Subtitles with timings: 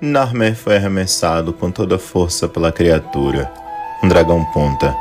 [0.00, 3.50] Narmer foi arremessado com toda a força pela criatura,
[4.00, 4.94] um dragão ponta.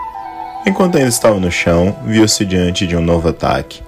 [0.65, 3.83] Enquanto ainda estava no chão, viu-se diante de um novo ataque.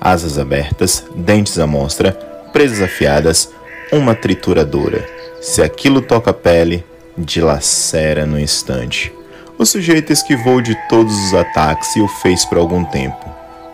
[0.00, 2.10] Asas abertas, dentes à mostra,
[2.52, 3.52] presas afiadas,
[3.92, 5.08] uma trituradora.
[5.40, 6.84] Se aquilo toca a pele,
[7.16, 9.12] dilacera no instante.
[9.56, 13.24] O sujeito esquivou de todos os ataques e o fez por algum tempo.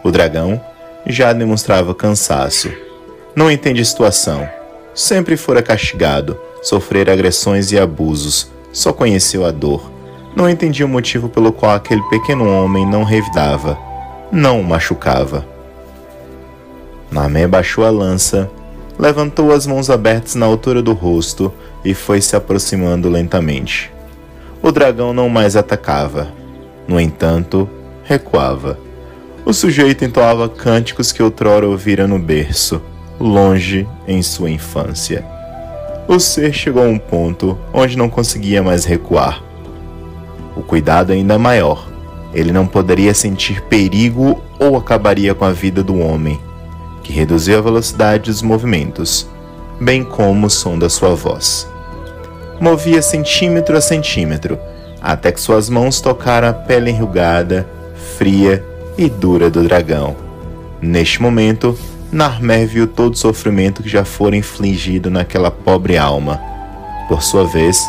[0.03, 0.63] O dragão
[1.07, 2.71] já demonstrava cansaço.
[3.35, 4.47] Não entende a situação.
[4.95, 8.51] Sempre fora castigado, sofrer agressões e abusos.
[8.73, 9.91] Só conheceu a dor.
[10.37, 13.79] Não entendia o motivo pelo qual aquele pequeno homem não revidava,
[14.33, 15.47] não o machucava.
[17.11, 18.51] Namé baixou a lança,
[18.99, 21.53] levantou as mãos abertas na altura do rosto
[21.85, 23.93] e foi se aproximando lentamente.
[24.61, 26.29] O dragão não mais atacava.
[26.89, 27.69] No entanto,
[28.03, 28.79] recuava.
[29.45, 32.81] O sujeito entoava cânticos que outrora ouvira no berço,
[33.19, 35.25] longe em sua infância.
[36.07, 39.43] O ser chegou a um ponto onde não conseguia mais recuar.
[40.57, 41.89] O cuidado ainda maior.
[42.35, 46.39] Ele não poderia sentir perigo ou acabaria com a vida do homem,
[47.03, 49.29] que reduziu a velocidade dos movimentos,
[49.81, 51.69] bem como o som da sua voz.
[52.61, 54.59] Movia centímetro a centímetro,
[55.01, 57.69] até que suas mãos tocaram a pele enrugada,
[58.17, 58.65] fria
[58.99, 60.17] e dura do dragão.
[60.81, 61.79] Neste momento,
[62.15, 66.41] Narmer viu todo o sofrimento que já fora infligido naquela pobre alma.
[67.09, 67.85] Por sua vez,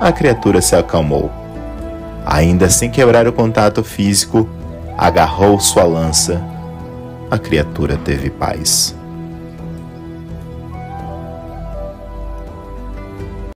[0.00, 1.30] a criatura se acalmou.
[2.24, 4.48] Ainda sem quebrar o contato físico,
[4.96, 6.42] agarrou sua lança.
[7.30, 8.96] A criatura teve paz.